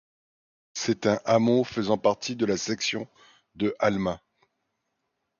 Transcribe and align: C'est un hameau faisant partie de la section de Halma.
C'est 0.73 1.05
un 1.05 1.19
hameau 1.25 1.63
faisant 1.63 1.99
partie 1.99 2.35
de 2.35 2.47
la 2.47 2.57
section 2.57 3.07
de 3.53 3.75
Halma. 3.77 4.19